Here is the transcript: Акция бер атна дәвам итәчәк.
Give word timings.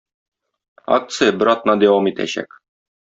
Акция 0.95 1.35
бер 1.41 1.53
атна 1.53 1.77
дәвам 1.85 2.11
итәчәк. 2.13 2.59